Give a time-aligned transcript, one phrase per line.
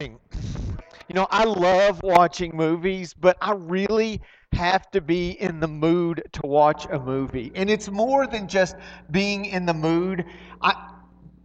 [0.00, 4.20] You know, I love watching movies, but I really
[4.52, 7.50] have to be in the mood to watch a movie.
[7.56, 8.76] And it's more than just
[9.10, 10.24] being in the mood.
[10.62, 10.90] I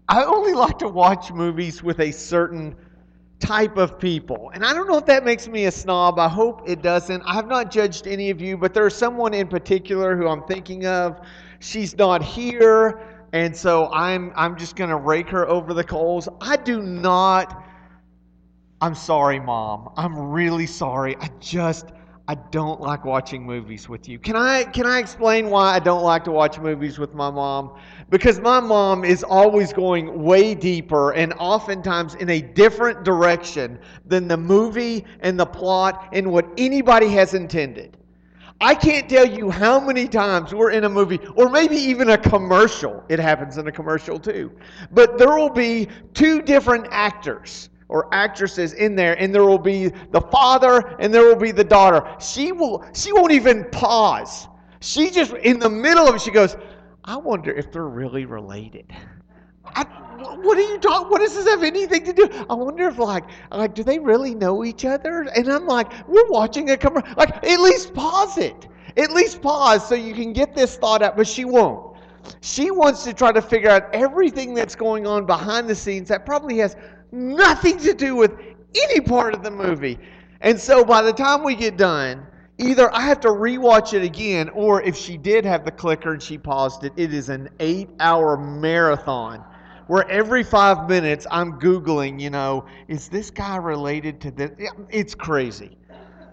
[0.08, 2.76] I only like to watch movies with a certain
[3.40, 4.52] type of people.
[4.54, 6.20] And I don't know if that makes me a snob.
[6.20, 7.24] I hope it doesn't.
[7.24, 10.86] I have not judged any of you, but there's someone in particular who I'm thinking
[10.86, 11.20] of.
[11.60, 16.30] She's not here, and so I'm I'm just going to rake her over the coals.
[16.40, 17.64] I do not
[18.84, 19.94] I'm sorry, mom.
[19.96, 21.16] I'm really sorry.
[21.16, 21.94] I just
[22.28, 24.20] I don't like watching movies with you.
[24.20, 27.80] Can I can I explain why I don't like to watch movies with my mom?
[28.10, 34.28] Because my mom is always going way deeper and oftentimes in a different direction than
[34.28, 37.96] the movie and the plot and what anybody has intended.
[38.60, 42.18] I can't tell you how many times we're in a movie or maybe even a
[42.18, 43.02] commercial.
[43.08, 44.52] It happens in a commercial too.
[44.92, 49.90] But there will be two different actors or actresses in there and there will be
[50.12, 52.04] the father and there will be the daughter.
[52.20, 54.48] She will she won't even pause.
[54.82, 56.58] She just in the middle of it she goes
[57.06, 58.92] i wonder if they're really related.
[59.66, 59.84] I,
[60.42, 63.26] what are you talking what does this have anything to do i wonder if like
[63.52, 65.22] like do they really know each other?
[65.36, 68.68] And i'm like we're watching a commercial like at least pause it.
[68.98, 71.94] At least pause so you can get this thought out but she won't.
[72.42, 76.26] She wants to try to figure out everything that's going on behind the scenes that
[76.26, 76.76] probably has
[77.14, 78.34] nothing to do with
[78.76, 80.00] any part of the movie.
[80.42, 82.26] And so by the time we get done,
[82.58, 86.22] either I have to rewatch it again, or if she did have the clicker and
[86.22, 89.46] she paused it, it is an eight hour marathon
[89.88, 94.52] where every five minutes I'm Googling, you know, is this guy related to this?
[94.90, 95.78] It's crazy.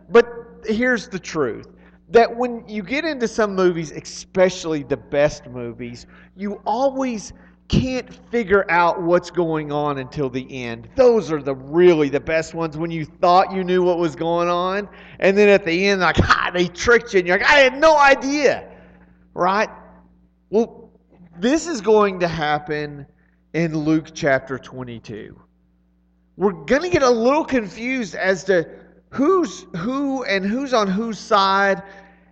[0.08, 0.26] But
[0.64, 1.68] here's the truth
[2.08, 6.06] that when you get into some movies, especially the best movies,
[6.36, 7.32] you always
[7.70, 10.88] can't figure out what's going on until the end.
[10.96, 14.48] Those are the really the best ones when you thought you knew what was going
[14.48, 14.88] on,
[15.20, 17.78] and then at the end, like, ah, they tricked you, and you're like, I had
[17.78, 18.68] no idea,
[19.34, 19.68] right?
[20.50, 20.90] Well,
[21.38, 23.06] this is going to happen
[23.54, 25.40] in Luke chapter 22.
[26.36, 28.68] We're going to get a little confused as to
[29.10, 31.84] who's who and who's on whose side,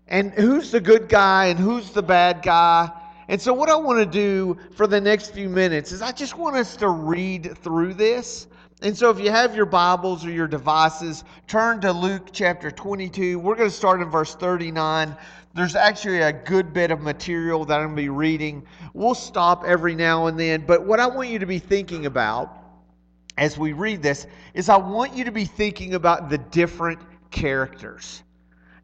[0.09, 2.91] and who's the good guy and who's the bad guy
[3.29, 6.39] and so, what I want to do for the next few minutes is I just
[6.39, 8.47] want us to read through this.
[8.81, 13.39] And so, if you have your Bibles or your devices, turn to Luke chapter 22.
[13.39, 15.15] We're going to start in verse 39.
[15.55, 18.67] There's actually a good bit of material that I'm going to be reading.
[18.95, 20.65] We'll stop every now and then.
[20.67, 22.57] But what I want you to be thinking about
[23.37, 27.01] as we read this is I want you to be thinking about the different
[27.31, 28.23] characters.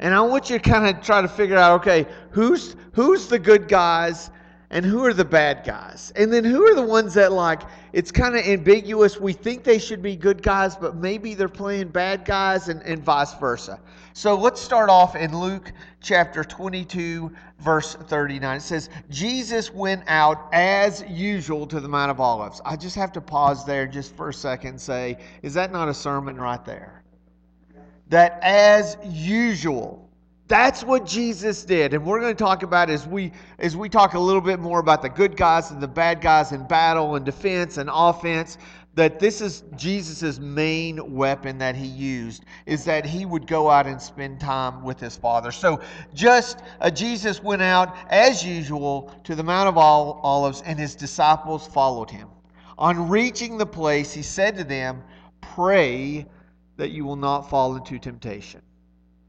[0.01, 3.39] And I want you to kind of try to figure out okay, who's who's the
[3.39, 4.31] good guys
[4.75, 6.13] and who are the bad guys?
[6.17, 7.63] And then who are the ones that, like,
[7.93, 9.21] it's kind of ambiguous.
[9.21, 13.01] We think they should be good guys, but maybe they're playing bad guys, and, and
[13.01, 13.79] vice versa.
[14.15, 17.31] So let's start off in Luke chapter 22,
[17.61, 18.57] verse 39.
[18.57, 22.61] It says, Jesus went out as usual to the Mount of Olives.
[22.65, 25.89] I just have to pause there just for a second and say, is that not
[25.89, 27.05] a sermon right there?
[28.09, 30.04] That as usual
[30.55, 31.95] that's what Jesus did.
[31.95, 34.79] And we're going to talk about as we as we talk a little bit more
[34.79, 38.57] about the good guys and the bad guys in battle and defense and offense
[38.95, 43.89] that this is Jesus' main weapon that he used is that he would go out
[43.89, 45.51] and spend time with his father.
[45.51, 45.81] So
[46.15, 51.67] just uh, Jesus went out as usual to the Mount of Olives and his disciples
[51.67, 52.29] followed him.
[52.79, 55.03] On reaching the place, he said to them,
[55.41, 56.27] "Pray
[56.77, 58.63] that you will not fall into temptation."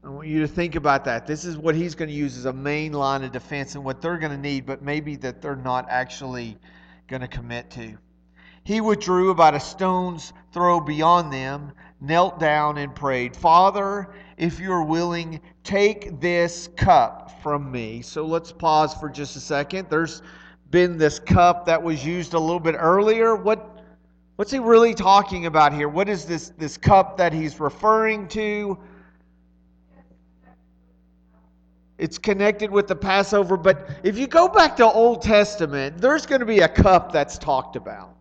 [0.06, 1.26] I want you to think about that.
[1.26, 4.00] This is what he's going to use as a main line of defense and what
[4.00, 6.56] they're going to need, but maybe that they're not actually
[7.08, 7.98] going to commit to.
[8.62, 14.84] He withdrew about a stone's throw beyond them, knelt down, and prayed, Father, if you're
[14.84, 18.00] willing, take this cup from me.
[18.00, 19.88] So let's pause for just a second.
[19.90, 20.22] There's
[20.70, 23.34] been this cup that was used a little bit earlier.
[23.34, 23.82] What,
[24.36, 25.88] what's he really talking about here?
[25.88, 28.78] What is this, this cup that he's referring to?
[31.98, 33.56] It's connected with the Passover.
[33.56, 37.38] But if you go back to Old Testament, there's going to be a cup that's
[37.38, 38.16] talked about.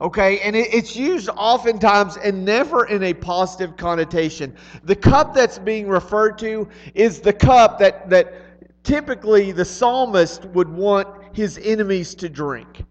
[0.00, 4.52] Okay, and it's used oftentimes and never in a positive connotation.
[4.82, 8.34] The cup that's being referred to is the cup that, that
[8.82, 12.84] typically the psalmist would want his enemies to drink.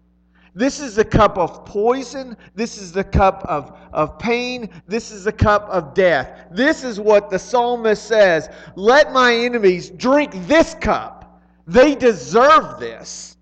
[0.54, 2.36] This is the cup of poison.
[2.54, 4.68] This is the cup of, of pain.
[4.86, 6.46] This is the cup of death.
[6.50, 11.42] This is what the psalmist says Let my enemies drink this cup.
[11.66, 13.36] They deserve this.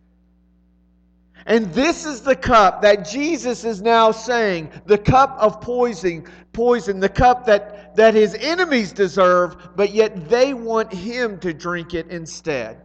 [1.47, 7.01] And this is the cup that Jesus is now saying, the cup of poison, poison,
[7.01, 12.07] the cup that, that his enemies deserve, but yet they want him to drink it
[12.09, 12.83] instead.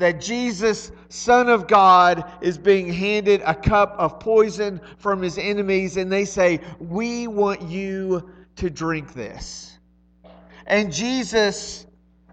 [0.00, 5.96] That Jesus, Son of God, is being handed a cup of poison from his enemies,
[5.96, 9.78] and they say, We want you to drink this.
[10.66, 11.86] And Jesus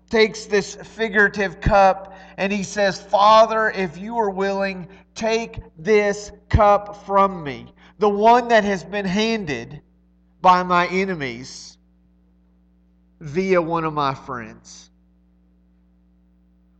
[0.09, 7.05] takes this figurative cup and he says, Father, if you are willing, take this cup
[7.05, 9.81] from me, the one that has been handed
[10.41, 11.77] by my enemies
[13.19, 14.91] via one of my friends.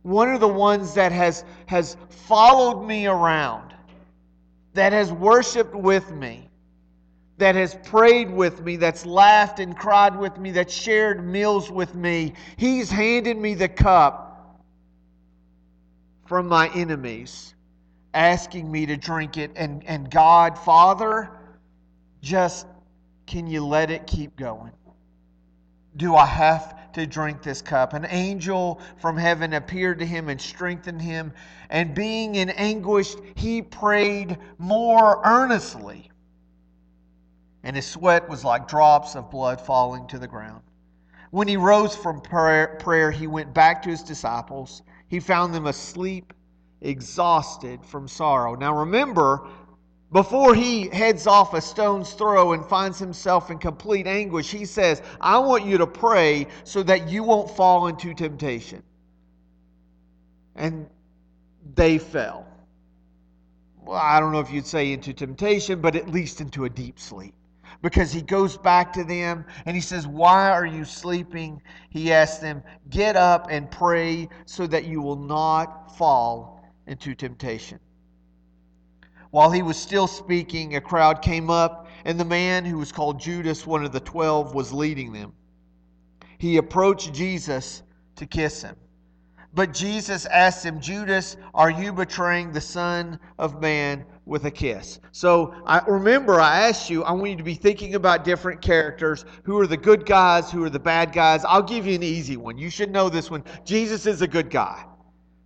[0.08, 3.74] One of the ones that has, has followed me around,
[4.72, 6.48] that has worshiped with me,
[7.36, 11.94] that has prayed with me, that's laughed and cried with me, that shared meals with
[11.94, 12.32] me.
[12.56, 14.64] He's handed me the cup
[16.24, 17.54] from my enemies,
[18.14, 19.50] asking me to drink it.
[19.56, 21.28] And, and God, Father,
[22.22, 22.66] just
[23.26, 24.72] can you let it keep going?
[25.98, 27.92] Do I have to drink this cup?
[27.92, 31.32] An angel from heaven appeared to him and strengthened him.
[31.70, 36.10] And being in anguish, he prayed more earnestly.
[37.62, 40.62] And his sweat was like drops of blood falling to the ground.
[41.30, 45.66] When he rose from prayer, prayer he went back to his disciples he found them
[45.66, 46.32] asleep,
[46.80, 48.54] exhausted from sorrow.
[48.54, 49.48] Now remember,
[50.12, 55.02] before he heads off a stone's throw and finds himself in complete anguish, he says,
[55.20, 58.82] I want you to pray so that you won't fall into temptation.
[60.56, 60.88] And
[61.74, 62.46] they fell.
[63.76, 66.98] Well, I don't know if you'd say into temptation, but at least into a deep
[66.98, 67.34] sleep
[67.82, 71.62] because he goes back to them and he says, Why are you sleeping?
[71.90, 77.78] He asks them, Get up and pray so that you will not fall into temptation.
[79.30, 83.20] While he was still speaking, a crowd came up, and the man who was called
[83.20, 85.34] Judas, one of the twelve, was leading them.
[86.38, 87.82] He approached Jesus
[88.16, 88.76] to kiss him.
[89.54, 95.00] But Jesus asked him, Judas, are you betraying the Son of Man with a kiss?
[95.10, 99.24] So I remember I asked you, I want you to be thinking about different characters.
[99.44, 100.50] Who are the good guys?
[100.52, 101.44] Who are the bad guys?
[101.44, 102.58] I'll give you an easy one.
[102.58, 103.42] You should know this one.
[103.64, 104.84] Jesus is a good guy.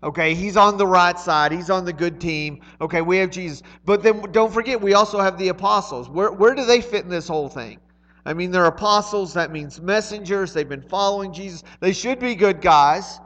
[0.04, 1.52] Okay, he's on the right side.
[1.52, 2.60] He's on the good team.
[2.80, 3.62] Okay, we have Jesus.
[3.84, 6.08] But then don't forget, we also have the apostles.
[6.08, 7.78] Where, where do they fit in this whole thing?
[8.24, 9.34] I mean, they're apostles.
[9.34, 10.52] That means messengers.
[10.52, 11.62] They've been following Jesus.
[11.80, 13.20] They should be good guys.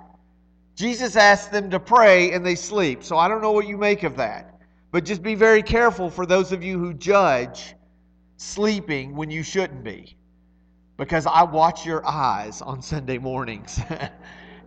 [0.75, 3.03] Jesus asked them to pray and they sleep.
[3.03, 4.61] So I don't know what you make of that.
[4.93, 7.75] But just be very careful for those of you who judge
[8.37, 10.17] sleeping when you shouldn't be.
[10.99, 13.81] Because I watch your eyes on Sunday mornings.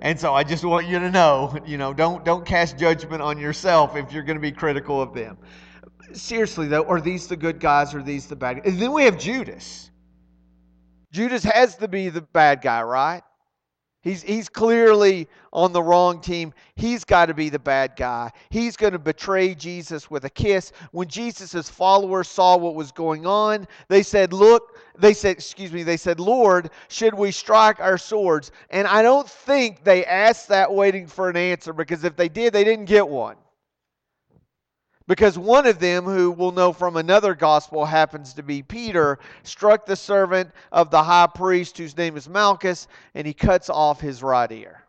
[0.01, 3.37] and so I just want you to know, you know, don't don't cast judgment on
[3.37, 5.37] yourself if you're going to be critical of them.
[6.13, 8.73] Seriously though, are these the good guys or these the bad guys?
[8.73, 9.91] And then we have Judas.
[11.11, 13.23] Judas has to be the bad guy, right?
[14.01, 16.53] He's, he's clearly on the wrong team.
[16.75, 18.31] He's got to be the bad guy.
[18.49, 20.71] He's going to betray Jesus with a kiss.
[20.91, 25.83] When Jesus' followers saw what was going on, they said, Look, they said, excuse me,
[25.83, 28.51] they said, Lord, should we strike our swords?
[28.69, 32.53] And I don't think they asked that waiting for an answer because if they did,
[32.53, 33.35] they didn't get one.
[35.09, 39.87] Because one of them, who we'll know from another gospel happens to be Peter, struck
[39.87, 44.21] the servant of the high priest, whose name is Malchus, and he cuts off his
[44.21, 44.83] right ear.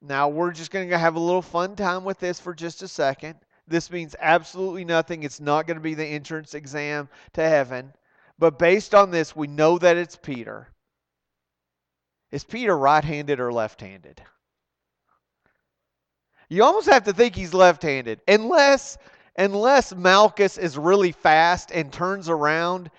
[0.00, 2.88] Now, we're just going to have a little fun time with this for just a
[2.88, 3.36] second.
[3.68, 5.22] This means absolutely nothing.
[5.22, 7.92] It's not going to be the entrance exam to heaven.
[8.40, 10.66] But based on this, we know that it's Peter.
[12.32, 14.20] Is Peter right handed or left handed?
[16.52, 18.98] You almost have to think he's left handed, unless
[19.36, 22.90] unless Malchus is really fast and turns around,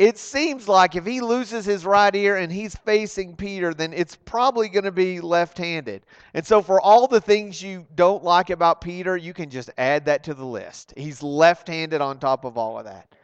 [0.00, 4.16] it seems like if he loses his right ear and he's facing Peter, then it's
[4.16, 6.04] probably going to be left handed.
[6.34, 10.06] And so, for all the things you don't like about Peter, you can just add
[10.06, 10.92] that to the list.
[10.96, 13.14] He's left handed on top of all of that.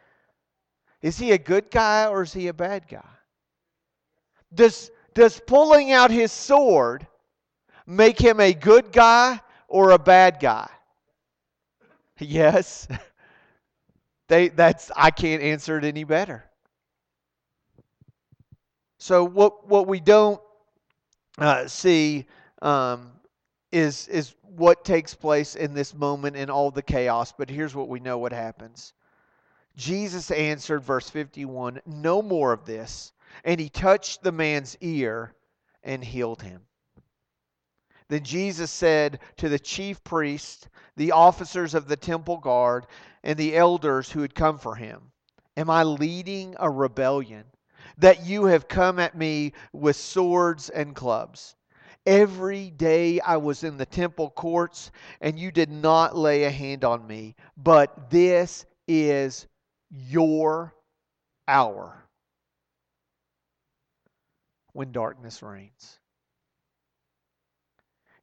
[1.01, 3.03] Is he a good guy or is he a bad guy?
[4.53, 7.05] Does, does pulling out his sword
[7.85, 9.41] make him a good guy
[9.73, 10.69] or a bad guy?
[12.19, 12.87] Yes.
[14.29, 16.45] They that's I can't answer it any better.
[18.97, 20.41] So what what we don't
[21.37, 22.25] uh, see
[22.61, 23.11] um,
[23.73, 27.33] is is what takes place in this moment in all the chaos.
[27.37, 28.93] But here's what we know: what happens.
[29.75, 33.11] Jesus answered, verse 51, "No more of this."
[33.43, 35.35] And he touched the man's ear
[35.83, 36.61] and healed him.
[38.09, 42.85] Then Jesus said to the chief priests, the officers of the temple guard,
[43.23, 45.11] and the elders who had come for him,
[45.55, 47.45] Am I leading a rebellion
[47.97, 51.55] that you have come at me with swords and clubs?
[52.05, 54.91] Every day I was in the temple courts,
[55.21, 57.35] and you did not lay a hand on me.
[57.55, 59.47] But this is
[59.89, 60.73] your
[61.47, 62.03] hour
[64.73, 65.99] when darkness reigns.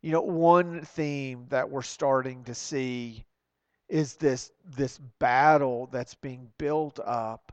[0.02, 3.24] You know, one theme that we're starting to see
[3.88, 7.52] is this this battle that's being built up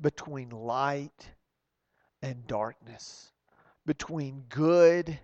[0.00, 1.30] between light
[2.20, 3.32] and darkness,
[3.84, 5.18] between good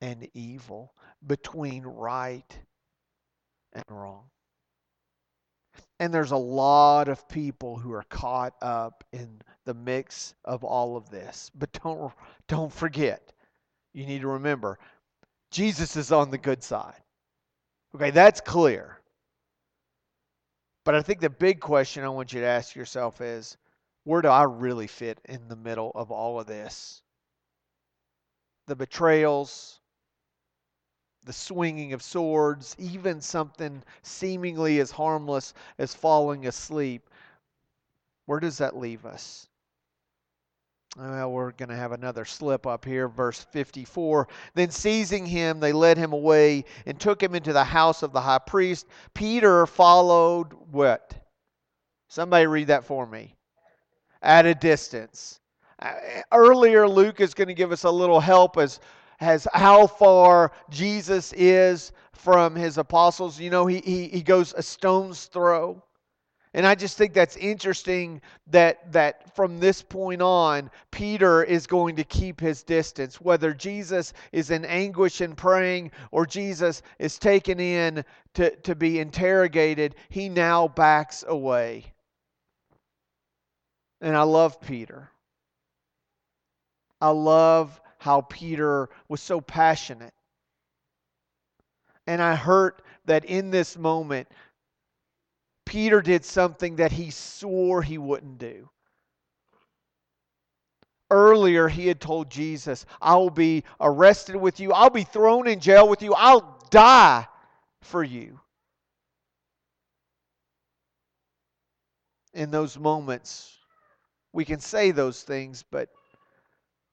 [0.00, 0.94] and evil,
[1.26, 2.58] between right
[3.72, 4.24] and wrong.
[6.00, 10.96] And there's a lot of people who are caught up in the mix of all
[10.96, 11.50] of this.
[11.54, 12.12] But don't
[12.46, 13.32] don't forget.
[13.92, 14.78] You need to remember
[15.50, 17.02] Jesus is on the good side.
[17.94, 19.00] Okay, that's clear.
[20.84, 23.56] But I think the big question I want you to ask yourself is
[24.04, 27.02] where do I really fit in the middle of all of this?
[28.66, 29.80] The betrayals,
[31.24, 37.10] the swinging of swords, even something seemingly as harmless as falling asleep.
[38.24, 39.46] Where does that leave us?
[40.98, 44.26] Well, we're going to have another slip up here, verse 54.
[44.54, 48.20] Then seizing him, they led him away and took him into the house of the
[48.20, 48.86] high priest.
[49.14, 51.14] Peter followed what?
[52.08, 53.36] Somebody read that for me.
[54.22, 55.38] At a distance.
[55.78, 55.92] Uh,
[56.32, 58.80] earlier, Luke is going to give us a little help as,
[59.20, 63.38] as how far Jesus is from his apostles.
[63.38, 65.80] You know, he, he, he goes a stone's throw.
[66.58, 71.94] And I just think that's interesting that that from this point on, Peter is going
[71.94, 73.20] to keep his distance.
[73.20, 78.98] Whether Jesus is in anguish and praying or Jesus is taken in to, to be
[78.98, 81.92] interrogated, he now backs away.
[84.00, 85.12] And I love Peter.
[87.00, 90.14] I love how Peter was so passionate.
[92.08, 94.26] And I hurt that in this moment,
[95.68, 98.70] Peter did something that he swore he wouldn't do.
[101.10, 105.60] Earlier, he had told Jesus, I will be arrested with you, I'll be thrown in
[105.60, 107.26] jail with you, I'll die
[107.82, 108.40] for you.
[112.32, 113.58] In those moments,
[114.32, 115.90] we can say those things, but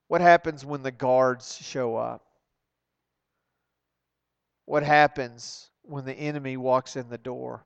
[0.10, 2.25] what happens when the guards show up?
[4.65, 7.65] What happens when the enemy walks in the door?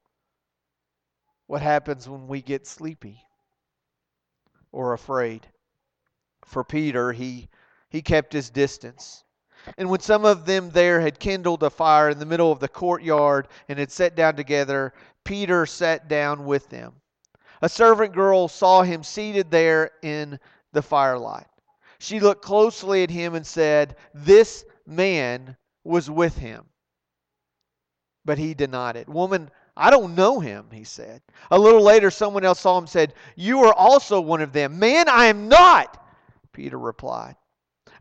[1.49, 3.25] What happens when we get sleepy
[4.71, 5.47] or afraid?
[6.45, 7.49] For Peter, he,
[7.89, 9.23] he kept his distance.
[9.75, 12.67] And when some of them there had kindled a fire in the middle of the
[12.67, 17.01] courtyard and had sat down together, Peter sat down with them.
[17.63, 20.39] A servant girl saw him seated there in
[20.71, 21.47] the firelight.
[21.97, 26.69] She looked closely at him and said, This man was with him.
[28.23, 29.09] But he denied it.
[29.09, 31.21] Woman, I don't know him, he said.
[31.51, 34.77] A little later, someone else saw him and said, You are also one of them.
[34.77, 36.05] Man, I am not,
[36.51, 37.37] Peter replied.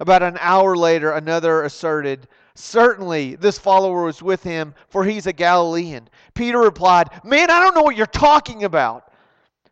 [0.00, 5.32] About an hour later, another asserted, Certainly, this follower was with him, for he's a
[5.32, 6.08] Galilean.
[6.34, 9.12] Peter replied, Man, I don't know what you're talking about.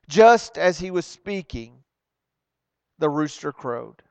[0.08, 1.82] Just as he was speaking,
[3.00, 4.02] the rooster crowed.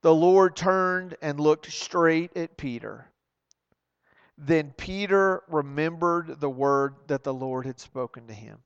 [0.00, 3.10] The Lord turned and looked straight at Peter.
[4.38, 8.58] Then Peter remembered the word that the Lord had spoken to him.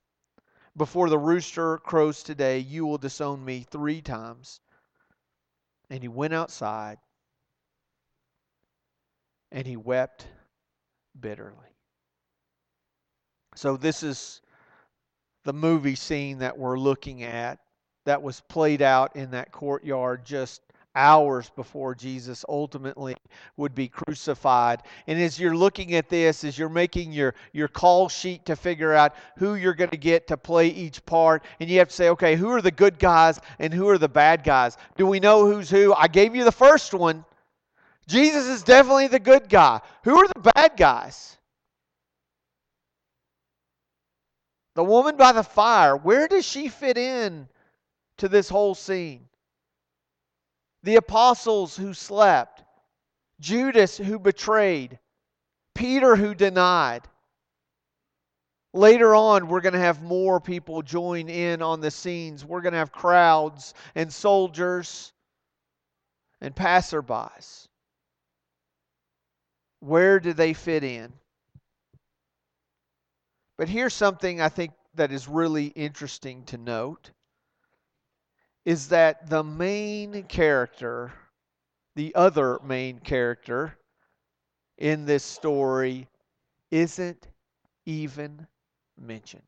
[0.76, 4.60] Before the rooster crows today, you will disown me three times.
[5.88, 6.98] And he went outside
[9.52, 10.26] and he wept
[11.18, 11.66] bitterly.
[13.56, 14.40] So, this is
[15.44, 17.58] the movie scene that we're looking at
[18.04, 20.62] that was played out in that courtyard just
[20.94, 23.14] hours before Jesus ultimately
[23.56, 24.82] would be crucified.
[25.06, 28.92] And as you're looking at this, as you're making your, your call sheet to figure
[28.92, 32.08] out who you're going to get to play each part, and you have to say,
[32.10, 34.76] okay, who are the good guys and who are the bad guys?
[34.96, 35.94] Do we know who's who?
[35.94, 37.24] I gave you the first one.
[38.06, 39.80] Jesus is definitely the good guy.
[40.02, 41.36] Who are the bad guys?
[44.74, 47.48] The woman by the fire, where does she fit in
[48.18, 49.29] to this whole scene?
[50.82, 52.62] The apostles who slept,
[53.40, 54.98] Judas who betrayed,
[55.74, 57.02] Peter who denied.
[58.72, 62.44] Later on, we're going to have more people join in on the scenes.
[62.44, 65.12] We're going to have crowds and soldiers
[66.40, 67.66] and passerbys.
[69.80, 71.12] Where do they fit in?
[73.58, 77.10] But here's something I think that is really interesting to note
[78.64, 81.12] is that the main character,
[81.96, 83.76] the other main character
[84.78, 86.08] in this story,
[86.70, 87.28] isn't
[87.86, 88.46] even
[88.98, 89.42] mentioned.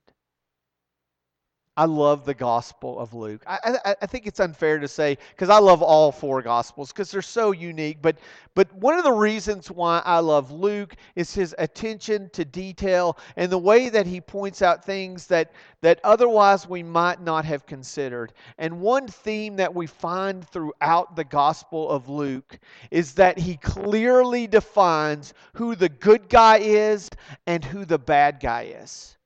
[1.74, 3.42] I love the Gospel of Luke.
[3.46, 7.10] I, I, I think it's unfair to say because I love all four Gospels because
[7.10, 8.02] they're so unique.
[8.02, 8.18] But
[8.54, 13.50] but one of the reasons why I love Luke is his attention to detail and
[13.50, 18.34] the way that he points out things that that otherwise we might not have considered.
[18.58, 22.58] And one theme that we find throughout the Gospel of Luke
[22.90, 27.08] is that he clearly defines who the good guy is
[27.46, 29.16] and who the bad guy is.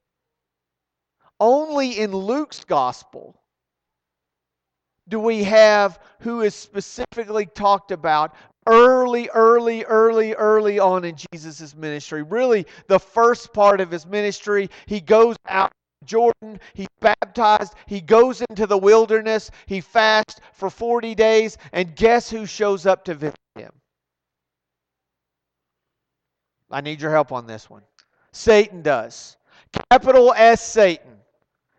[1.38, 3.40] Only in Luke's gospel
[5.08, 8.34] do we have who is specifically talked about
[8.66, 12.22] early, early, early, early on in Jesus' ministry.
[12.22, 18.00] Really, the first part of his ministry, he goes out to Jordan, he's baptized, he
[18.00, 23.14] goes into the wilderness, he fasts for 40 days, and guess who shows up to
[23.14, 23.72] visit him?
[26.70, 27.82] I need your help on this one.
[28.32, 29.36] Satan does.
[29.90, 31.05] Capital S Satan.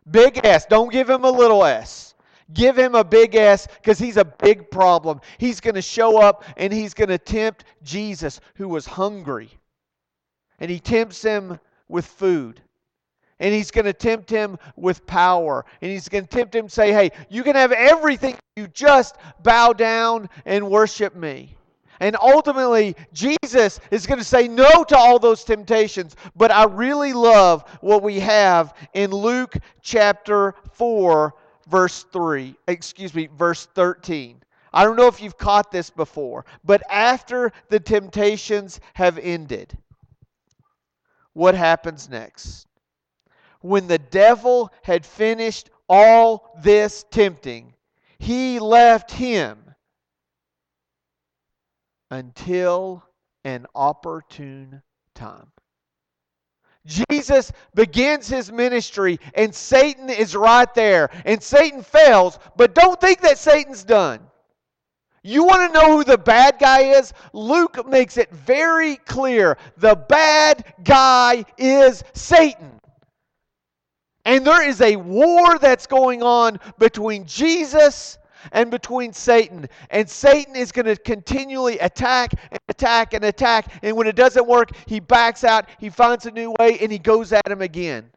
[0.09, 0.65] Big S.
[0.65, 2.15] Don't give him a little s.
[2.53, 5.19] Give him a big S because he's a big problem.
[5.37, 9.49] He's going to show up and he's going to tempt Jesus, who was hungry.
[10.59, 11.59] And he tempts him
[11.89, 12.61] with food.
[13.39, 15.65] And he's going to tempt him with power.
[15.81, 18.35] And he's going to tempt him say, hey, you can have everything.
[18.55, 21.56] You just bow down and worship me.
[21.99, 26.15] And ultimately, Jesus is going to say no to all those temptations.
[26.35, 31.33] But I really love what we have in Luke chapter 4,
[31.67, 32.55] verse 3.
[32.67, 34.41] Excuse me, verse 13.
[34.73, 39.75] I don't know if you've caught this before, but after the temptations have ended,
[41.33, 42.67] what happens next?
[43.61, 47.73] When the devil had finished all this tempting,
[48.19, 49.66] he left him
[52.09, 53.03] until
[53.43, 54.81] an opportune
[55.15, 55.51] time.
[56.85, 61.09] Jesus begins his ministry, and Satan is right there.
[61.25, 64.21] And Satan fails, but don't think that Satan's done.
[65.21, 67.11] You want to know who the bad guy is?
[67.33, 69.57] Luke makes it very clear.
[69.75, 72.79] The bad guy is Satan.
[74.23, 78.17] And there is a war that's going on between Jesus
[78.51, 79.67] and between Satan.
[79.89, 83.71] And Satan is going to continually attack and attack and attack.
[83.83, 86.99] And when it doesn't work, he backs out, he finds a new way, and he
[86.99, 88.09] goes at him again.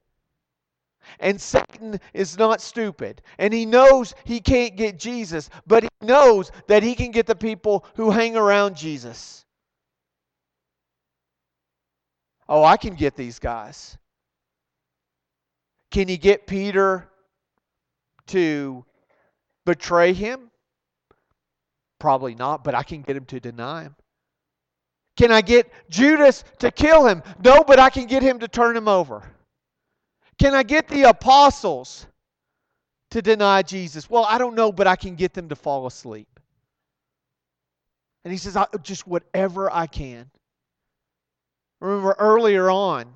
[1.18, 3.22] And Satan is not stupid.
[3.38, 7.34] And he knows he can't get Jesus, but he knows that he can get the
[7.34, 9.44] people who hang around Jesus.
[12.48, 13.96] Oh, I can get these guys.
[15.90, 17.08] Can he get Peter
[18.28, 18.84] to
[19.70, 20.50] betray him?
[22.00, 23.94] Probably not, but I can get him to deny him.
[25.16, 27.22] Can I get Judas to kill him?
[27.44, 29.22] No, but I can get him to turn him over.
[30.40, 32.06] Can I get the apostles
[33.12, 34.10] to deny Jesus?
[34.10, 36.40] Well, I don't know, but I can get them to fall asleep.
[38.24, 40.28] And he says, just whatever I can.
[41.80, 43.06] Remember earlier on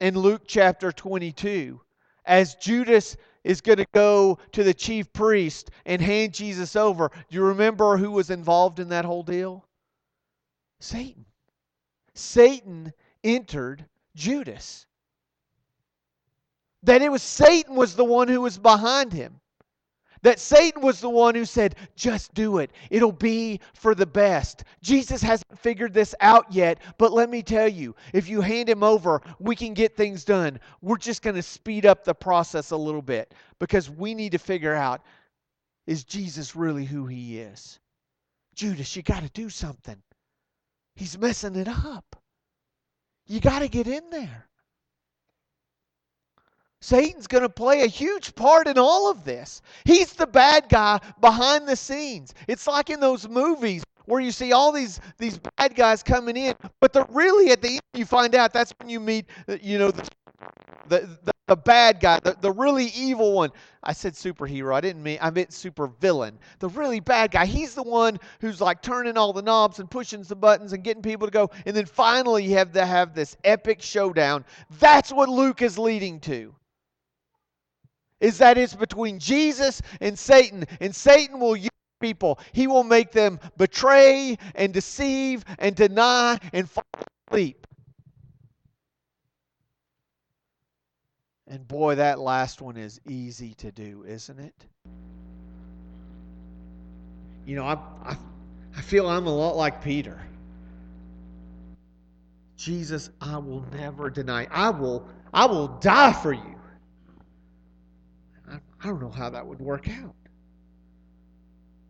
[0.00, 1.80] in Luke chapter 22,
[2.24, 7.08] as Judas is going to go to the chief priest and hand Jesus over.
[7.08, 9.64] Do you remember who was involved in that whole deal?
[10.80, 11.24] Satan.
[12.12, 14.86] Satan entered Judas.
[16.82, 19.40] That it was Satan was the one who was behind him.
[20.22, 22.70] That Satan was the one who said, just do it.
[22.90, 24.64] It'll be for the best.
[24.82, 28.82] Jesus hasn't figured this out yet, but let me tell you, if you hand him
[28.82, 30.58] over, we can get things done.
[30.80, 34.38] We're just going to speed up the process a little bit because we need to
[34.38, 35.02] figure out
[35.86, 37.78] is Jesus really who he is?
[38.54, 40.02] Judas, you got to do something.
[40.96, 42.16] He's messing it up.
[43.26, 44.48] You got to get in there.
[46.86, 49.60] Satan's going to play a huge part in all of this.
[49.84, 52.32] He's the bad guy behind the scenes.
[52.46, 56.54] It's like in those movies where you see all these these bad guys coming in,
[56.80, 59.80] but they're really at the end you find out that's when you meet uh, you
[59.80, 60.08] know the
[60.86, 63.50] the, the, the bad guy, the, the really evil one.
[63.82, 64.72] I said superhero.
[64.72, 66.38] I didn't mean I meant super villain.
[66.60, 67.46] The really bad guy.
[67.46, 71.02] He's the one who's like turning all the knobs and pushing the buttons and getting
[71.02, 71.50] people to go.
[71.66, 74.44] And then finally you have to have this epic showdown.
[74.78, 76.54] That's what Luke is leading to
[78.20, 82.38] is that it's between Jesus and Satan, and Satan will use people.
[82.52, 86.84] He will make them betray and deceive and deny and fall
[87.28, 87.66] asleep.
[91.48, 94.66] And boy, that last one is easy to do, isn't it?
[97.46, 98.16] You know, I, I,
[98.76, 100.20] I feel I'm a lot like Peter.
[102.56, 104.48] Jesus, I will never deny.
[104.50, 106.55] I will, I will die for you.
[108.82, 110.14] I, don't know how that would work out.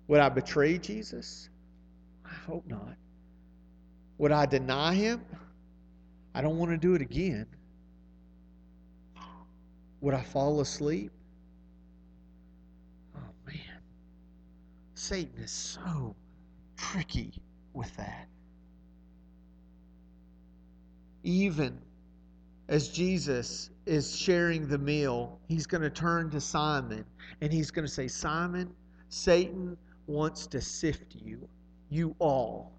[0.09, 1.49] Would I betray Jesus?
[2.25, 2.96] I hope not.
[4.18, 5.25] Would I deny him?
[6.35, 7.46] I don't want to do it again.
[10.01, 11.11] Would I fall asleep?
[13.16, 13.81] Oh, man.
[14.94, 16.14] Satan is so
[16.77, 17.33] tricky
[17.72, 18.29] with that.
[21.22, 21.81] Even
[22.69, 27.05] as Jesus is sharing the meal, he's going to turn to Simon
[27.41, 28.73] and he's going to say, Simon,
[29.09, 29.77] Satan
[30.07, 31.49] wants to sift you,
[31.91, 32.73] you all.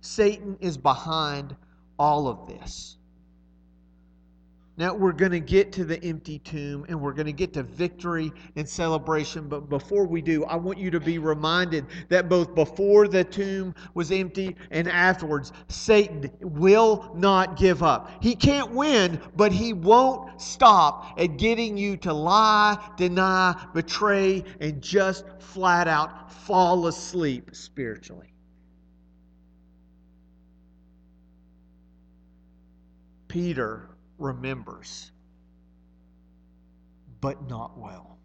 [0.00, 1.54] Satan is behind
[1.98, 2.96] all of this.
[4.80, 7.62] Now we're going to get to the empty tomb and we're going to get to
[7.62, 9.46] victory and celebration.
[9.46, 13.74] But before we do, I want you to be reminded that both before the tomb
[13.92, 18.10] was empty and afterwards, Satan will not give up.
[18.22, 24.80] He can't win, but he won't stop at getting you to lie, deny, betray, and
[24.80, 28.32] just flat out fall asleep spiritually.
[33.28, 33.89] Peter
[34.20, 35.10] remembers,
[37.20, 38.18] but not well.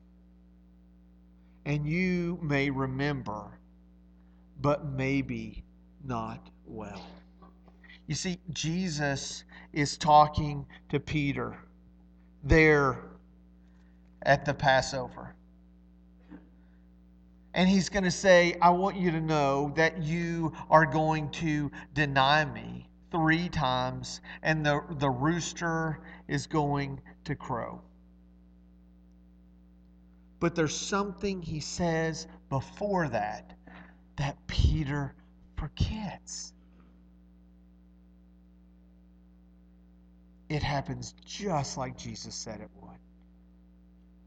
[1.66, 3.60] And you may remember,
[4.62, 5.64] but maybe
[6.04, 7.02] not well.
[8.08, 11.58] You see, Jesus is talking to Peter
[12.44, 13.00] there
[14.22, 15.34] at the Passover.
[17.56, 21.72] And he's going to say, I want you to know that you are going to
[21.94, 27.82] deny me three times, and the, the rooster is going to crow.
[30.41, 33.54] But there's something he says before that
[34.17, 35.15] that Peter
[35.56, 36.51] forgets.
[40.49, 42.99] It happens just like Jesus said it would.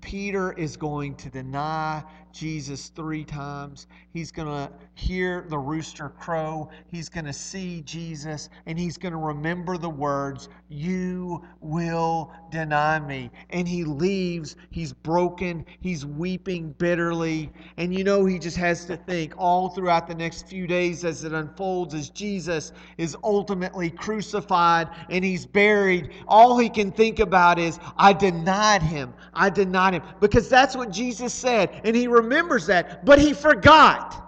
[0.00, 2.02] Peter is going to deny
[2.38, 3.88] Jesus three times.
[4.12, 6.70] He's going to hear the rooster crow.
[6.86, 13.00] He's going to see Jesus, and he's going to remember the words, You will deny
[13.00, 13.30] me.
[13.50, 14.54] And he leaves.
[14.70, 15.66] He's broken.
[15.80, 17.50] He's weeping bitterly.
[17.76, 21.24] And you know, he just has to think all throughout the next few days as
[21.24, 26.10] it unfolds, as Jesus is ultimately crucified and he's buried.
[26.28, 29.12] All he can think about is, I denied him.
[29.34, 30.02] I denied him.
[30.20, 31.80] Because that's what Jesus said.
[31.82, 34.24] And he remembers that, but he forgot.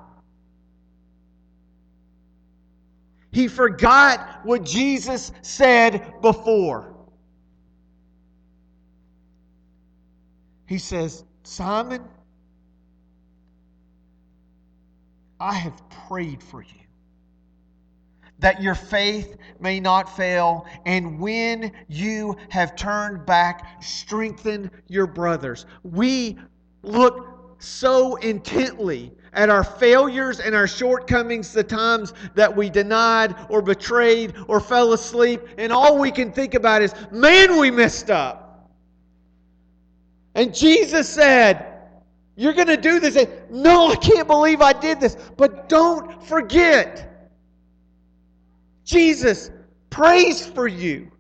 [3.33, 6.95] He forgot what Jesus said before.
[10.67, 12.03] He says, Simon,
[15.39, 16.81] I have prayed for you
[18.41, 25.67] that your faith may not fail, and when you have turned back, strengthen your brothers.
[25.83, 26.39] We
[26.83, 33.63] look so intently at our failures and our shortcomings, the times that we denied or
[33.63, 38.71] betrayed or fell asleep, and all we can think about is, man, we messed up.
[40.35, 41.67] And Jesus said,
[42.37, 43.27] You're going to do this.
[43.51, 45.17] No, I can't believe I did this.
[45.37, 47.31] But don't forget,
[48.85, 49.51] Jesus
[49.91, 51.11] prays for you,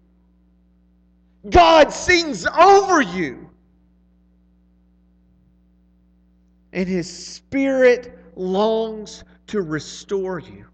[1.50, 3.50] God sings over you.
[6.73, 10.67] And his spirit longs to restore you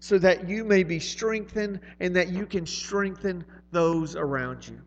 [0.00, 4.80] so that you may be strengthened and that you can strengthen those around you.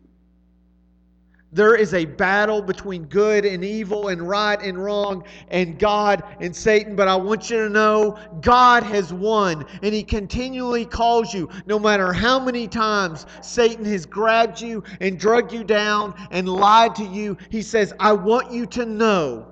[1.56, 6.54] There is a battle between good and evil and right and wrong and God and
[6.54, 6.94] Satan.
[6.94, 11.48] But I want you to know God has won and He continually calls you.
[11.64, 16.94] No matter how many times Satan has grabbed you and drug you down and lied
[16.96, 19.46] to you, He says, I want you to know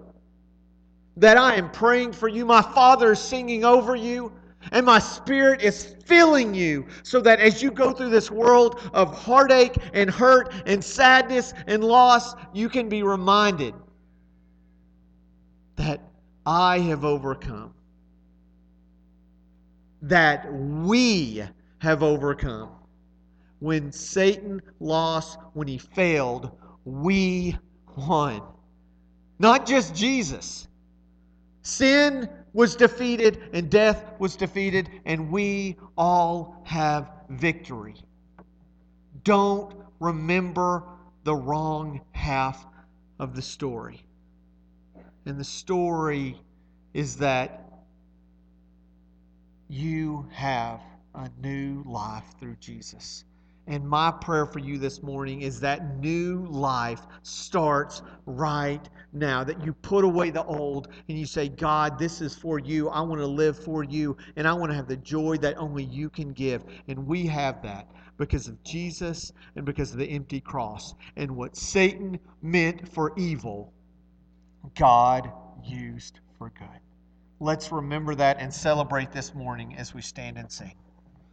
[1.16, 2.44] that I am praying for you.
[2.44, 4.30] My Father is singing over you.
[4.72, 9.16] And my spirit is filling you so that as you go through this world of
[9.16, 13.74] heartache and hurt and sadness and loss, you can be reminded
[15.76, 16.00] that
[16.46, 17.74] I have overcome.
[20.02, 21.42] That we
[21.78, 22.70] have overcome.
[23.60, 26.50] When Satan lost, when he failed,
[26.84, 27.56] we
[27.96, 28.42] won.
[29.38, 30.68] Not just Jesus,
[31.64, 37.96] Sin was defeated and death was defeated, and we all have victory.
[39.24, 40.84] Don't remember
[41.24, 42.64] the wrong half
[43.18, 44.06] of the story.
[45.26, 46.40] And the story
[46.92, 47.64] is that
[49.68, 50.80] you have
[51.14, 53.24] a new life through Jesus.
[53.66, 59.42] And my prayer for you this morning is that new life starts right now.
[59.42, 62.90] That you put away the old and you say, God, this is for you.
[62.90, 64.16] I want to live for you.
[64.36, 66.64] And I want to have the joy that only you can give.
[66.88, 70.94] And we have that because of Jesus and because of the empty cross.
[71.16, 73.72] And what Satan meant for evil,
[74.78, 75.32] God
[75.64, 76.68] used for good.
[77.40, 80.74] Let's remember that and celebrate this morning as we stand and sing.